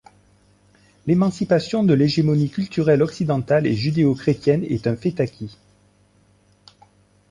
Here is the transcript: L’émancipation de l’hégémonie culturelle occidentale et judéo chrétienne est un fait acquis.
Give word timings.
L’émancipation 1.05 1.83
de 1.83 1.93
l’hégémonie 1.93 2.49
culturelle 2.49 3.03
occidentale 3.03 3.67
et 3.67 3.75
judéo 3.75 4.15
chrétienne 4.15 4.63
est 4.63 4.87
un 4.87 4.95
fait 4.95 5.21
acquis. 5.21 5.59